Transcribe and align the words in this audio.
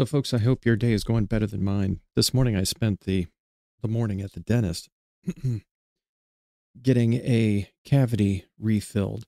So, 0.00 0.06
folks, 0.06 0.32
I 0.32 0.38
hope 0.38 0.64
your 0.64 0.76
day 0.76 0.92
is 0.92 1.04
going 1.04 1.26
better 1.26 1.46
than 1.46 1.62
mine. 1.62 2.00
This 2.16 2.32
morning, 2.32 2.56
I 2.56 2.62
spent 2.62 3.00
the 3.00 3.26
the 3.82 3.88
morning 3.88 4.22
at 4.22 4.32
the 4.32 4.40
dentist 4.40 4.88
getting 6.82 7.12
a 7.16 7.68
cavity 7.84 8.46
refilled, 8.58 9.24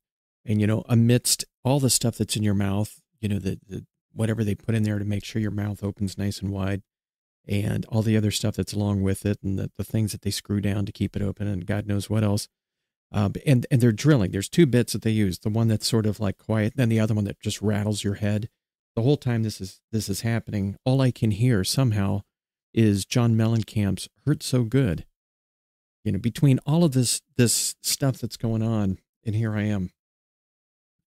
and 0.46 0.62
you 0.62 0.66
know, 0.66 0.82
amidst 0.88 1.44
all 1.62 1.78
the 1.78 1.90
stuff 1.90 2.16
that's 2.16 2.36
in 2.36 2.42
your 2.42 2.54
mouth, 2.54 3.02
you 3.20 3.28
know, 3.28 3.38
the, 3.38 3.60
the 3.68 3.84
whatever 4.14 4.42
they 4.42 4.54
put 4.54 4.74
in 4.74 4.82
there 4.82 4.98
to 4.98 5.04
make 5.04 5.26
sure 5.26 5.42
your 5.42 5.50
mouth 5.50 5.84
opens 5.84 6.16
nice 6.16 6.40
and 6.40 6.50
wide, 6.50 6.80
and 7.46 7.84
all 7.90 8.00
the 8.00 8.16
other 8.16 8.30
stuff 8.30 8.56
that's 8.56 8.72
along 8.72 9.02
with 9.02 9.26
it, 9.26 9.36
and 9.42 9.58
the, 9.58 9.70
the 9.76 9.84
things 9.84 10.12
that 10.12 10.22
they 10.22 10.30
screw 10.30 10.62
down 10.62 10.86
to 10.86 10.92
keep 10.92 11.14
it 11.14 11.20
open, 11.20 11.46
and 11.46 11.66
God 11.66 11.86
knows 11.86 12.08
what 12.08 12.24
else. 12.24 12.48
Um, 13.12 13.34
and 13.44 13.66
and 13.70 13.82
they're 13.82 13.92
drilling. 13.92 14.30
There's 14.30 14.48
two 14.48 14.64
bits 14.64 14.94
that 14.94 15.02
they 15.02 15.10
use. 15.10 15.38
The 15.38 15.50
one 15.50 15.68
that's 15.68 15.86
sort 15.86 16.06
of 16.06 16.18
like 16.18 16.38
quiet, 16.38 16.72
and 16.72 16.80
then 16.80 16.88
the 16.88 17.00
other 17.00 17.12
one 17.12 17.24
that 17.24 17.40
just 17.40 17.60
rattles 17.60 18.02
your 18.02 18.14
head 18.14 18.48
the 18.94 19.02
whole 19.02 19.16
time 19.16 19.42
this 19.42 19.60
is 19.60 19.80
this 19.90 20.08
is 20.08 20.20
happening, 20.22 20.76
all 20.84 21.00
I 21.00 21.10
can 21.10 21.30
hear 21.30 21.64
somehow 21.64 22.22
is 22.74 23.04
John 23.04 23.34
Mellencamp's 23.34 24.08
"Hurt 24.26 24.42
So 24.42 24.64
Good." 24.64 25.04
You 26.04 26.12
know, 26.12 26.18
between 26.18 26.58
all 26.66 26.84
of 26.84 26.92
this 26.92 27.22
this 27.36 27.74
stuff 27.82 28.18
that's 28.18 28.36
going 28.36 28.62
on, 28.62 28.98
and 29.24 29.34
here 29.34 29.54
I 29.54 29.62
am. 29.62 29.90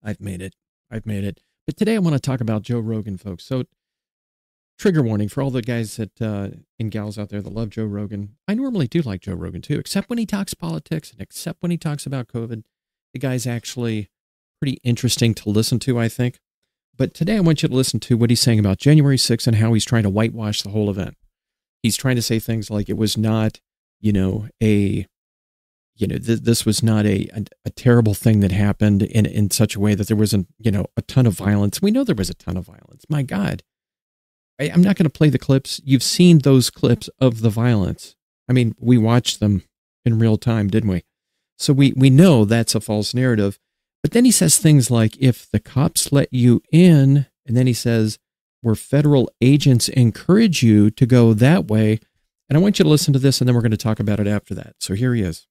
I've 0.02 0.20
made 0.20 0.40
it. 0.40 0.54
I've 0.90 1.06
made 1.06 1.24
it. 1.24 1.40
But 1.66 1.76
today 1.76 1.96
I 1.96 1.98
want 1.98 2.14
to 2.14 2.20
talk 2.20 2.40
about 2.40 2.62
Joe 2.62 2.78
Rogan, 2.78 3.18
folks. 3.18 3.44
So, 3.44 3.64
trigger 4.78 5.02
warning 5.02 5.28
for 5.28 5.42
all 5.42 5.50
the 5.50 5.62
guys 5.62 5.96
that 5.96 6.22
uh, 6.22 6.48
and 6.78 6.90
gals 6.90 7.18
out 7.18 7.28
there 7.28 7.42
that 7.42 7.52
love 7.52 7.70
Joe 7.70 7.84
Rogan. 7.84 8.36
I 8.46 8.54
normally 8.54 8.86
do 8.86 9.02
like 9.02 9.22
Joe 9.22 9.34
Rogan 9.34 9.62
too, 9.62 9.78
except 9.78 10.08
when 10.08 10.18
he 10.18 10.26
talks 10.26 10.54
politics 10.54 11.10
and 11.10 11.20
except 11.20 11.62
when 11.62 11.70
he 11.70 11.76
talks 11.76 12.06
about 12.06 12.28
COVID. 12.28 12.64
The 13.12 13.18
guy's 13.18 13.46
actually 13.46 14.10
pretty 14.60 14.78
interesting 14.82 15.34
to 15.34 15.48
listen 15.50 15.78
to, 15.80 15.98
I 15.98 16.08
think. 16.08 16.38
But 16.96 17.14
today 17.14 17.36
I 17.36 17.40
want 17.40 17.62
you 17.62 17.68
to 17.68 17.74
listen 17.74 18.00
to 18.00 18.16
what 18.16 18.30
he's 18.30 18.40
saying 18.40 18.58
about 18.58 18.78
January 18.78 19.16
6th 19.16 19.46
and 19.46 19.56
how 19.56 19.72
he's 19.72 19.84
trying 19.84 20.04
to 20.04 20.10
whitewash 20.10 20.62
the 20.62 20.70
whole 20.70 20.88
event. 20.88 21.16
He's 21.82 21.96
trying 21.96 22.16
to 22.16 22.22
say 22.22 22.38
things 22.38 22.70
like 22.70 22.88
it 22.88 22.96
was 22.96 23.18
not, 23.18 23.60
you 24.00 24.12
know, 24.12 24.48
a, 24.62 25.06
you 25.94 26.06
know, 26.06 26.18
th- 26.18 26.40
this 26.40 26.64
was 26.64 26.82
not 26.82 27.06
a, 27.06 27.28
a, 27.34 27.44
a 27.66 27.70
terrible 27.70 28.14
thing 28.14 28.40
that 28.40 28.52
happened 28.52 29.02
in 29.02 29.26
in 29.26 29.50
such 29.50 29.76
a 29.76 29.80
way 29.80 29.94
that 29.94 30.08
there 30.08 30.16
wasn't, 30.16 30.48
you 30.58 30.70
know, 30.70 30.86
a 30.96 31.02
ton 31.02 31.26
of 31.26 31.34
violence. 31.34 31.82
We 31.82 31.90
know 31.90 32.04
there 32.04 32.14
was 32.14 32.30
a 32.30 32.34
ton 32.34 32.56
of 32.56 32.66
violence. 32.66 33.04
My 33.08 33.22
God, 33.22 33.62
I, 34.60 34.70
I'm 34.70 34.82
not 34.82 34.96
going 34.96 35.04
to 35.04 35.10
play 35.10 35.28
the 35.28 35.38
clips. 35.38 35.80
You've 35.84 36.02
seen 36.02 36.38
those 36.38 36.70
clips 36.70 37.08
of 37.20 37.40
the 37.40 37.50
violence. 37.50 38.16
I 38.48 38.52
mean, 38.52 38.74
we 38.78 38.98
watched 38.98 39.40
them 39.40 39.64
in 40.04 40.18
real 40.18 40.38
time, 40.38 40.68
didn't 40.68 40.90
we? 40.90 41.04
So 41.58 41.72
we 41.72 41.92
we 41.92 42.10
know 42.10 42.44
that's 42.44 42.74
a 42.74 42.80
false 42.80 43.14
narrative. 43.14 43.58
But 44.06 44.12
then 44.12 44.24
he 44.24 44.30
says 44.30 44.56
things 44.56 44.88
like, 44.88 45.16
if 45.18 45.50
the 45.50 45.58
cops 45.58 46.12
let 46.12 46.32
you 46.32 46.62
in, 46.70 47.26
and 47.44 47.56
then 47.56 47.66
he 47.66 47.72
says, 47.72 48.20
where 48.60 48.76
federal 48.76 49.28
agents 49.40 49.88
encourage 49.88 50.62
you 50.62 50.92
to 50.92 51.06
go 51.06 51.34
that 51.34 51.66
way. 51.66 51.98
And 52.48 52.56
I 52.56 52.60
want 52.60 52.78
you 52.78 52.84
to 52.84 52.88
listen 52.88 53.12
to 53.14 53.18
this, 53.18 53.40
and 53.40 53.48
then 53.48 53.56
we're 53.56 53.62
going 53.62 53.72
to 53.72 53.76
talk 53.76 53.98
about 53.98 54.20
it 54.20 54.28
after 54.28 54.54
that. 54.54 54.76
So 54.78 54.94
here 54.94 55.12
he 55.12 55.22
is. 55.22 55.48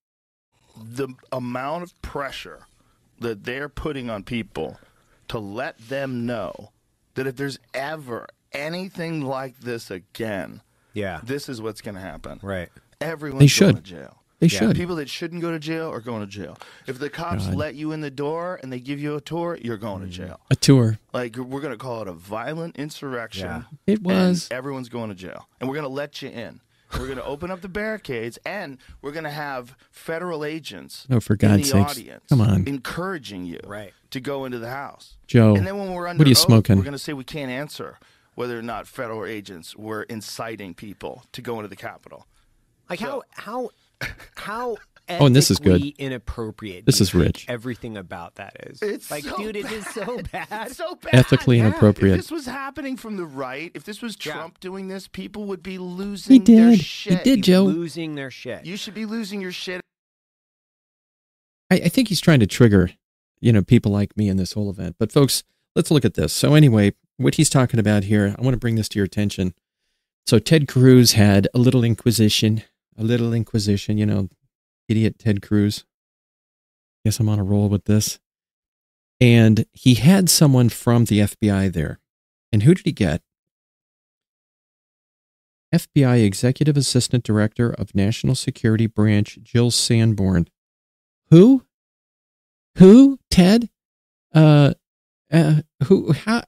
The 0.81 1.09
amount 1.34 1.84
of 1.84 2.02
pressure 2.02 2.66
that 3.20 3.44
they're 3.44 3.67
putting 3.67 4.09
on 4.09 4.23
people 4.23 4.80
to 5.28 5.38
let 5.38 5.78
them 5.90 6.25
know 6.25 6.72
that 7.16 7.28
if 7.28 7.36
there's 7.36 7.59
ever 7.73 8.25
anything 8.53 9.19
like 9.19 9.59
this 9.59 9.92
again, 9.92 10.62
Yeah. 10.94 11.19
this 11.22 11.50
is 11.50 11.62
what's 11.62 11.81
going 11.81 11.95
to 11.95 12.02
happen. 12.02 12.40
Right. 12.42 12.69
Everyone's 13.02 13.42
They 13.42 13.47
should. 13.47 13.73
going 13.73 13.75
to 13.75 13.81
jail. 13.81 14.22
They 14.48 14.54
Yeah. 14.56 14.60
should. 14.68 14.76
People 14.76 14.96
that 14.98 15.10
shouldn't 15.10 15.42
go 15.42 15.52
to 15.52 15.60
jail 15.60 15.90
are 15.90 16.00
going 16.00 16.22
to 16.22 16.28
jail. 16.28 16.58
If 16.88 17.00
the 17.00 17.10
cops 17.10 17.46
God. 17.48 17.56
let 17.56 17.76
you 17.76 17.92
in 17.92 18.02
the 18.02 18.12
door 18.12 18.60
and 18.62 18.72
they 18.72 18.80
give 18.80 19.00
you 19.00 19.16
a 19.16 19.22
tour, 19.22 19.58
you're 19.62 19.78
going 19.78 20.02
to 20.02 20.08
mm. 20.08 20.12
jail. 20.12 20.40
A 20.52 20.56
tour. 20.56 21.00
Like 21.14 21.36
we're 21.38 21.62
going 21.62 21.74
to 21.74 21.78
call 21.78 22.02
it 22.02 22.08
a 22.08 22.14
violent 22.14 22.78
insurrection. 22.78 23.46
Yeah. 23.48 23.64
It 23.94 24.02
was. 24.04 24.48
And 24.50 24.58
everyone's 24.58 24.90
going 24.90 25.10
to 25.10 25.16
jail, 25.16 25.48
and 25.60 25.68
we're 25.70 25.76
going 25.76 25.88
to 25.88 25.94
let 25.94 26.22
you 26.22 26.30
in. 26.30 26.62
We're 26.94 27.08
going 27.08 27.18
to 27.18 27.26
open 27.26 27.52
up 27.52 27.62
the 27.62 27.68
barricades, 27.68 28.38
and 28.46 28.78
we're 29.02 29.12
going 29.12 29.24
to 29.26 29.30
have 29.32 29.76
federal 29.92 30.46
agents 30.46 31.08
Oh, 31.09 31.20
for 31.20 31.36
God's 31.36 31.70
the 31.72 31.86
sakes. 31.86 32.09
Come 32.30 32.40
on. 32.42 32.64
encouraging 32.68 33.44
you 33.46 33.59
Right. 33.66 33.92
to 34.12 34.19
go 34.22 34.46
into 34.46 34.59
the 34.59 34.69
house. 34.69 35.18
Joe, 35.28 35.56
And 35.56 35.66
then 35.68 35.78
when 35.78 35.92
we're 35.94 36.08
under 36.08 36.19
what 36.22 36.28
are 36.28 36.30
you 36.30 36.36
oath, 36.36 36.46
smoking? 36.46 36.78
we're 36.78 36.84
going 36.84 36.94
to 36.94 37.00
say 37.00 37.12
we 37.12 37.24
can't 37.25 37.52
answer 37.52 37.98
whether 38.36 38.58
or 38.58 38.62
not 38.62 38.88
federal 38.88 39.25
agents 39.25 39.75
were 39.75 40.03
inciting 40.03 40.74
people 40.74 41.24
to 41.34 41.42
go 41.42 41.56
into 41.58 41.68
the 41.68 41.75
Capitol. 41.75 42.28
Like 42.90 43.00
how 43.00 43.24
how 43.31 43.72
how 44.36 44.78
Oh, 45.08 45.28
and 45.28 45.36
this 45.36 45.52
is 45.52 45.60
good. 45.60 45.84
inappropriate. 46.00 46.88
This 46.88 47.00
is 47.00 47.14
rich. 47.14 47.46
Everything 47.48 47.96
about 47.96 48.36
that 48.36 48.56
is. 48.68 48.82
It's 48.82 49.12
like, 49.12 49.24
so 49.24 49.38
dude, 49.38 49.56
it 49.56 49.72
is 49.72 49.86
so 49.86 50.20
bad. 50.32 50.48
It's 50.68 50.78
so 50.78 50.96
bad. 50.96 51.14
Ethically 51.14 51.58
Yeah. 51.58 51.68
inappropriate. 51.68 52.16
If 52.18 52.22
this 52.24 52.32
was 52.32 52.48
happening 52.48 52.98
from 52.98 53.16
the 53.18 53.26
right, 53.26 53.72
if 53.76 53.84
this 53.84 54.02
was 54.02 54.18
Yeah. 54.26 54.34
Trump 54.34 54.60
doing 54.60 54.88
this, 54.88 55.08
people 55.08 55.46
would 55.46 55.62
be 55.62 55.78
losing 55.78 56.34
He 56.34 56.40
their 56.40 56.70
did. 56.72 56.78
He 56.80 56.84
shit. 56.84 57.24
did, 57.24 57.44
Joe. 57.44 57.66
Losing 57.66 58.16
their 58.16 58.32
shit. 58.32 58.66
You 58.66 58.78
should 58.78 58.96
be 58.96 59.06
losing 59.06 59.42
your 59.42 59.52
shit. 59.52 59.80
I, 61.70 61.76
I 61.76 61.90
think 61.90 62.08
he's 62.10 62.22
trying 62.22 62.40
to 62.40 62.48
trigger, 62.48 62.90
you 63.40 63.54
know, 63.54 63.62
people 63.62 63.92
like 63.92 64.16
me 64.18 64.28
in 64.28 64.38
this 64.38 64.54
whole 64.54 64.72
event. 64.72 64.96
But 65.00 65.12
folks, 65.12 65.44
let's 65.76 65.92
look 65.92 66.06
at 66.06 66.16
this. 66.16 66.34
So 66.34 66.54
anyway, 66.56 66.94
what 67.18 67.36
he's 67.36 67.50
talking 67.52 67.80
about 67.80 68.06
here, 68.06 68.36
I 68.38 68.42
want 68.42 68.54
to 68.56 68.60
bring 68.60 68.76
this 68.76 68.90
to 68.90 68.98
your 69.00 69.06
attention. 69.06 69.54
So 70.26 70.40
Ted 70.40 70.68
Cruz 70.68 71.12
had 71.14 71.48
a 71.54 71.60
little 71.60 71.84
inquisition, 71.84 72.64
a 72.97 73.03
little 73.03 73.33
inquisition, 73.33 73.97
you 73.97 74.06
know, 74.06 74.29
idiot 74.88 75.19
Ted 75.19 75.41
Cruz. 75.41 75.85
Guess 77.03 77.19
I'm 77.19 77.29
on 77.29 77.39
a 77.39 77.44
roll 77.44 77.69
with 77.69 77.85
this. 77.85 78.19
And 79.22 79.66
he 79.72 79.95
had 79.95 80.29
someone 80.29 80.69
from 80.69 81.06
the 81.06 81.19
FBI 81.19 81.72
there. 81.72 82.00
And 82.51 82.63
who 82.63 82.73
did 82.73 82.85
he 82.85 82.91
get? 82.91 83.22
FBI 85.73 86.23
Executive 86.23 86.78
Assistant 86.78 87.23
Director 87.23 87.69
of 87.69 87.95
National 87.95 88.35
Security 88.35 88.88
Branch, 88.88 89.38
Jill 89.41 89.72
Sanborn. 89.72 90.47
Who? 91.29 91.63
Who? 92.77 93.19
Ted? 93.29 93.69
Uh, 94.33 94.73
uh 95.31 95.62
who? 95.85 96.13
How? 96.13 96.44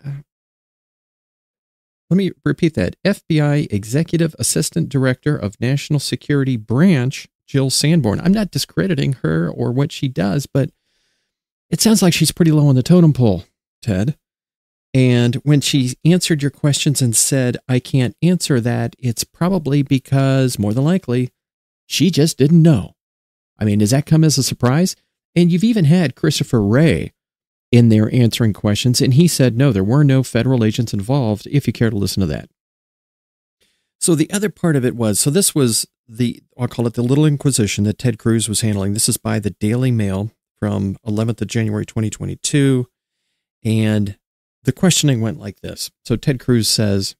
Let 2.09 2.17
me 2.17 2.31
repeat 2.45 2.73
that. 2.75 2.95
FBI 3.03 3.71
Executive 3.71 4.35
Assistant 4.39 4.89
Director 4.89 5.35
of 5.35 5.59
National 5.59 5.99
Security 5.99 6.55
Branch, 6.55 7.27
Jill 7.45 7.69
Sanborn. 7.69 8.21
I'm 8.21 8.31
not 8.31 8.51
discrediting 8.51 9.13
her 9.23 9.49
or 9.49 9.71
what 9.71 9.91
she 9.91 10.07
does, 10.07 10.45
but 10.45 10.71
it 11.69 11.81
sounds 11.81 12.01
like 12.01 12.13
she's 12.13 12.31
pretty 12.31 12.51
low 12.51 12.67
on 12.67 12.75
the 12.75 12.83
totem 12.83 13.13
pole, 13.13 13.43
Ted. 13.81 14.17
And 14.93 15.35
when 15.43 15.59
she 15.59 15.95
answered 16.05 16.41
your 16.41 16.51
questions 16.51 17.01
and 17.01 17.15
said, 17.15 17.57
I 17.67 17.79
can't 17.79 18.15
answer 18.21 18.61
that, 18.61 18.95
it's 18.97 19.25
probably 19.25 19.81
because, 19.81 20.57
more 20.57 20.73
than 20.73 20.85
likely, 20.85 21.29
she 21.85 22.09
just 22.09 22.37
didn't 22.37 22.61
know. 22.61 22.95
I 23.59 23.65
mean, 23.65 23.79
does 23.79 23.91
that 23.91 24.05
come 24.05 24.23
as 24.23 24.37
a 24.37 24.43
surprise? 24.43 24.95
And 25.35 25.51
you've 25.51 25.63
even 25.63 25.85
had 25.85 26.15
Christopher 26.15 26.61
Wray 26.63 27.13
in 27.71 27.89
there 27.89 28.13
answering 28.13 28.53
questions, 28.53 29.01
and 29.01 29.13
he 29.13 29.27
said, 29.27 29.57
no, 29.57 29.71
there 29.71 29.83
were 29.83 30.03
no 30.03 30.23
federal 30.23 30.63
agents 30.63 30.93
involved, 30.93 31.47
if 31.51 31.67
you 31.67 31.73
care 31.73 31.89
to 31.89 31.95
listen 31.95 32.21
to 32.21 32.27
that. 32.27 32.49
So 33.99 34.15
the 34.15 34.31
other 34.31 34.49
part 34.49 34.75
of 34.75 34.85
it 34.85 34.95
was 34.95 35.19
so 35.19 35.29
this 35.29 35.55
was 35.55 35.87
the, 36.07 36.41
I'll 36.57 36.67
call 36.67 36.87
it 36.87 36.93
the 36.93 37.01
little 37.01 37.25
inquisition 37.25 37.83
that 37.85 37.97
Ted 37.97 38.19
Cruz 38.19 38.47
was 38.47 38.61
handling. 38.61 38.93
This 38.93 39.09
is 39.09 39.17
by 39.17 39.39
the 39.39 39.49
Daily 39.49 39.91
Mail 39.91 40.31
from 40.59 40.97
11th 41.05 41.41
of 41.41 41.47
January 41.47 41.85
2022. 41.85 42.87
And 43.65 44.17
the 44.63 44.71
questioning 44.71 45.19
went 45.19 45.39
like 45.39 45.61
this. 45.61 45.91
So 46.05 46.15
Ted 46.15 46.39
Cruz 46.39 46.69
says, 46.69 47.15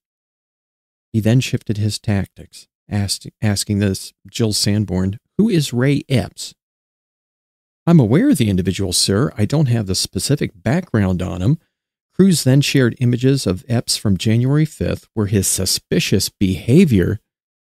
he 1.12 1.20
then 1.20 1.40
shifted 1.40 1.78
his 1.78 2.00
tactics, 2.00 2.68
asked, 2.90 3.28
asking 3.42 3.80
this 3.80 4.14
Jill 4.30 4.54
Sanborn, 4.54 5.20
who 5.38 5.50
is 5.50 5.74
Ray 5.74 6.04
Epps? 6.08 6.54
I'm 7.88 8.02
aware 8.02 8.30
of 8.30 8.38
the 8.38 8.50
individual, 8.50 8.92
sir. 8.92 9.32
I 9.38 9.46
don't 9.46 9.68
have 9.68 9.88
the 9.88 9.96
specific 9.96 10.52
background 10.62 11.22
on 11.22 11.42
him. 11.42 11.58
Cruz 12.14 12.44
then 12.44 12.60
shared 12.60 12.98
images 13.00 13.48
of 13.48 13.64
Epps 13.70 13.96
from 13.96 14.18
January 14.18 14.66
5th, 14.66 15.08
where 15.14 15.28
his 15.28 15.48
suspicious 15.48 16.28
behavior, 16.28 17.20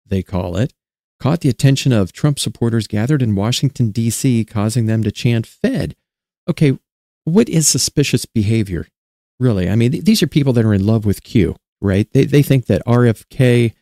they 0.06 0.22
call 0.22 0.56
it, 0.56 0.72
caught 1.20 1.40
the 1.40 1.50
attention 1.50 1.92
of 1.92 2.12
Trump 2.12 2.38
supporters 2.38 2.86
gathered 2.86 3.20
in 3.20 3.34
Washington, 3.34 3.90
D.C., 3.90 4.46
causing 4.46 4.86
them 4.86 5.02
to 5.02 5.12
chant 5.12 5.46
Fed. 5.46 5.94
Okay, 6.48 6.78
what 7.24 7.50
is 7.50 7.68
suspicious 7.68 8.24
behavior? 8.24 8.86
Really? 9.38 9.68
I 9.68 9.74
mean, 9.74 9.92
th- 9.92 10.04
these 10.04 10.22
are 10.22 10.26
people 10.26 10.54
that 10.54 10.64
are 10.64 10.72
in 10.72 10.86
love 10.86 11.04
with 11.04 11.24
Q, 11.24 11.56
right? 11.82 12.10
They, 12.12 12.24
they 12.24 12.42
think 12.42 12.66
that 12.66 12.86
RFK 12.86 13.74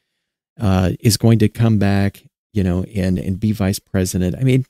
uh, 0.59 0.93
is 0.99 1.17
going 1.17 1.39
to 1.41 1.49
come 1.49 1.79
back, 1.79 2.25
you 2.53 2.65
know, 2.65 2.85
and, 2.95 3.19
and 3.19 3.39
be 3.39 3.53
vice 3.53 3.79
president. 3.79 4.35
I 4.37 4.43
mean, 4.43 4.65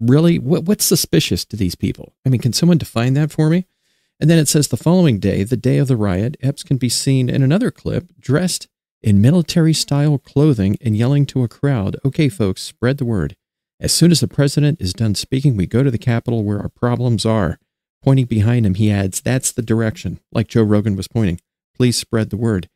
really? 0.00 0.38
What, 0.38 0.64
what's 0.64 0.84
suspicious 0.84 1.44
to 1.46 1.56
these 1.56 1.74
people? 1.74 2.14
I 2.24 2.28
mean, 2.28 2.40
can 2.40 2.52
someone 2.52 2.78
define 2.78 3.14
that 3.14 3.30
for 3.30 3.48
me? 3.48 3.66
And 4.18 4.30
then 4.30 4.38
it 4.38 4.48
says 4.48 4.68
the 4.68 4.76
following 4.76 5.18
day, 5.18 5.42
the 5.42 5.56
day 5.56 5.78
of 5.78 5.88
the 5.88 5.96
riot, 5.96 6.36
Epps 6.42 6.62
can 6.62 6.78
be 6.78 6.88
seen 6.88 7.28
in 7.28 7.42
another 7.42 7.70
clip 7.70 8.18
dressed 8.18 8.68
in 9.02 9.20
military 9.20 9.74
style 9.74 10.18
clothing 10.18 10.78
and 10.80 10.96
yelling 10.96 11.26
to 11.26 11.44
a 11.44 11.48
crowd, 11.48 11.96
okay, 12.04 12.28
folks, 12.28 12.62
spread 12.62 12.98
the 12.98 13.04
word. 13.04 13.36
As 13.78 13.92
soon 13.92 14.10
as 14.10 14.20
the 14.20 14.28
president 14.28 14.80
is 14.80 14.94
done 14.94 15.14
speaking, 15.14 15.54
we 15.56 15.66
go 15.66 15.82
to 15.82 15.90
the 15.90 15.98
Capitol 15.98 16.44
where 16.44 16.60
our 16.60 16.70
problems 16.70 17.26
are. 17.26 17.58
Pointing 18.02 18.24
behind 18.24 18.64
him, 18.64 18.74
he 18.74 18.90
adds, 18.90 19.20
that's 19.20 19.52
the 19.52 19.62
direction, 19.62 20.18
like 20.32 20.48
Joe 20.48 20.62
Rogan 20.62 20.96
was 20.96 21.08
pointing. 21.08 21.40
Please 21.76 21.98
spread 21.98 22.30
the 22.30 22.36
word. 22.38 22.70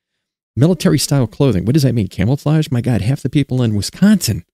Military 0.56 0.99
style 0.99 1.26
clothing. 1.26 1.64
What 1.64 1.72
does 1.72 1.84
that 1.84 1.94
mean? 1.94 2.08
Camouflage? 2.08 2.69
My 2.70 2.82
God, 2.82 3.00
half 3.00 3.22
the 3.22 3.31
people 3.31 3.62
in 3.62 3.75
Wisconsin 3.75 4.44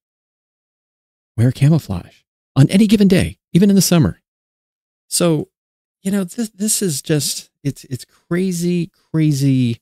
wear 1.37 1.51
camouflage 1.51 2.23
on 2.57 2.69
any 2.71 2.87
given 2.87 3.07
day, 3.07 3.39
even 3.53 3.71
in 3.71 3.77
the 3.77 3.83
summer. 3.83 4.21
So, 5.09 5.51
you 6.03 6.11
know, 6.11 6.25
this 6.25 6.49
this 6.49 6.83
is 6.83 7.03
just 7.03 7.51
it's 7.63 7.85
it's 7.85 8.05
crazy, 8.05 8.91
crazy 9.13 9.81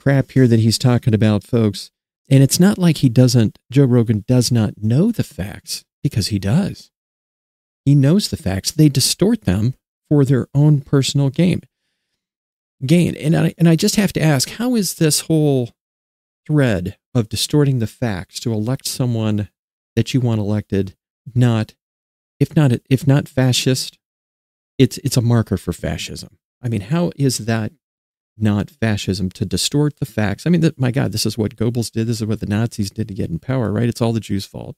crap 0.00 0.30
here 0.30 0.46
that 0.46 0.60
he's 0.60 0.78
talking 0.78 1.12
about, 1.12 1.44
folks. 1.44 1.90
And 2.30 2.42
it's 2.42 2.60
not 2.60 2.78
like 2.78 2.98
he 2.98 3.08
doesn't 3.08 3.58
Joe 3.70 3.84
Rogan 3.84 4.24
does 4.26 4.52
not 4.52 4.74
know 4.80 5.10
the 5.10 5.24
facts 5.24 5.84
because 6.02 6.28
he 6.28 6.38
does. 6.38 6.90
He 7.84 7.94
knows 7.94 8.28
the 8.28 8.36
facts. 8.36 8.70
They 8.70 8.88
distort 8.88 9.42
them 9.42 9.74
for 10.08 10.24
their 10.24 10.46
own 10.54 10.80
personal 10.80 11.30
gain. 11.30 11.62
Gain. 12.86 13.16
And 13.16 13.36
I 13.36 13.54
and 13.58 13.68
I 13.68 13.76
just 13.76 13.96
have 13.96 14.12
to 14.14 14.22
ask, 14.22 14.50
how 14.50 14.76
is 14.76 14.94
this 14.94 15.20
whole 15.20 15.70
thread 16.46 16.96
of 17.14 17.28
distorting 17.28 17.78
the 17.78 17.86
facts 17.86 18.38
to 18.40 18.52
elect 18.52 18.86
someone 18.86 19.48
that 19.96 20.14
you 20.14 20.20
want 20.20 20.40
elected 20.40 20.94
not 21.34 21.74
if 22.40 22.54
not 22.56 22.72
if 22.88 23.06
not 23.06 23.28
fascist, 23.28 23.98
it's 24.78 24.98
it's 24.98 25.16
a 25.16 25.22
marker 25.22 25.56
for 25.56 25.72
fascism. 25.72 26.38
I 26.62 26.68
mean, 26.68 26.82
how 26.82 27.12
is 27.16 27.38
that 27.38 27.72
not 28.36 28.70
fascism 28.70 29.30
to 29.30 29.44
distort 29.44 29.98
the 29.98 30.06
facts? 30.06 30.46
I 30.46 30.50
mean, 30.50 30.70
my 30.76 30.90
God, 30.90 31.12
this 31.12 31.26
is 31.26 31.36
what 31.36 31.56
Goebbels 31.56 31.90
did. 31.90 32.06
This 32.06 32.20
is 32.20 32.26
what 32.26 32.40
the 32.40 32.46
Nazis 32.46 32.90
did 32.90 33.08
to 33.08 33.14
get 33.14 33.30
in 33.30 33.38
power, 33.38 33.72
right? 33.72 33.88
It's 33.88 34.00
all 34.00 34.12
the 34.12 34.20
Jews' 34.20 34.46
fault. 34.46 34.76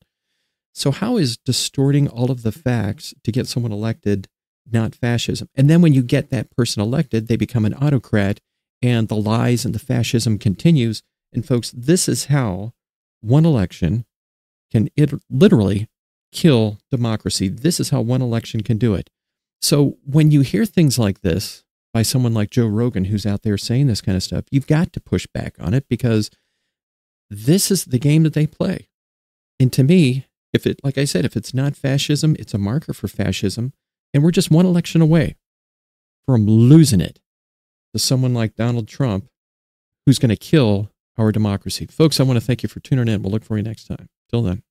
So, 0.72 0.90
how 0.90 1.16
is 1.16 1.36
distorting 1.36 2.08
all 2.08 2.30
of 2.30 2.42
the 2.42 2.52
facts 2.52 3.12
to 3.24 3.32
get 3.32 3.46
someone 3.46 3.72
elected 3.72 4.28
not 4.70 4.94
fascism? 4.94 5.48
And 5.54 5.68
then 5.68 5.82
when 5.82 5.92
you 5.92 6.02
get 6.02 6.30
that 6.30 6.50
person 6.50 6.82
elected, 6.82 7.26
they 7.28 7.36
become 7.36 7.64
an 7.64 7.74
autocrat 7.74 8.40
and 8.80 9.08
the 9.08 9.16
lies 9.16 9.64
and 9.64 9.74
the 9.74 9.78
fascism 9.78 10.38
continues. 10.38 11.02
And, 11.32 11.46
folks, 11.46 11.70
this 11.76 12.08
is 12.08 12.26
how 12.26 12.72
one 13.20 13.44
election 13.44 14.06
can 14.70 14.88
it 14.96 15.12
literally 15.28 15.88
kill 16.32 16.78
democracy. 16.90 17.48
This 17.48 17.80
is 17.80 17.90
how 17.90 18.00
one 18.00 18.22
election 18.22 18.62
can 18.62 18.78
do 18.78 18.94
it. 18.94 19.10
So 19.60 19.98
when 20.04 20.30
you 20.30 20.40
hear 20.40 20.64
things 20.64 20.98
like 20.98 21.20
this 21.20 21.64
by 21.92 22.02
someone 22.02 22.34
like 22.34 22.50
Joe 22.50 22.66
Rogan, 22.66 23.06
who's 23.06 23.26
out 23.26 23.42
there 23.42 23.58
saying 23.58 23.86
this 23.86 24.00
kind 24.00 24.16
of 24.16 24.22
stuff, 24.22 24.44
you've 24.50 24.66
got 24.66 24.92
to 24.92 25.00
push 25.00 25.26
back 25.26 25.54
on 25.58 25.74
it 25.74 25.86
because 25.88 26.30
this 27.28 27.70
is 27.70 27.84
the 27.84 27.98
game 27.98 28.22
that 28.22 28.32
they 28.32 28.46
play. 28.46 28.88
And 29.58 29.72
to 29.72 29.82
me, 29.82 30.26
if 30.52 30.66
it, 30.66 30.80
like 30.82 30.98
I 30.98 31.04
said, 31.04 31.24
if 31.24 31.36
it's 31.36 31.54
not 31.54 31.76
fascism, 31.76 32.34
it's 32.38 32.54
a 32.54 32.58
marker 32.58 32.92
for 32.92 33.08
fascism. 33.08 33.72
And 34.12 34.22
we're 34.22 34.30
just 34.30 34.50
one 34.50 34.66
election 34.66 35.00
away 35.00 35.36
from 36.26 36.46
losing 36.46 37.00
it 37.00 37.20
to 37.92 37.98
someone 37.98 38.34
like 38.34 38.56
Donald 38.56 38.88
Trump, 38.88 39.28
who's 40.06 40.18
going 40.18 40.30
to 40.30 40.36
kill 40.36 40.90
our 41.18 41.30
democracy. 41.30 41.86
Folks, 41.86 42.18
I 42.18 42.24
want 42.24 42.38
to 42.38 42.44
thank 42.44 42.62
you 42.62 42.68
for 42.68 42.80
tuning 42.80 43.08
in. 43.08 43.22
We'll 43.22 43.32
look 43.32 43.44
for 43.44 43.56
you 43.56 43.62
next 43.62 43.86
time. 43.86 44.08
Till 44.30 44.42
then. 44.42 44.62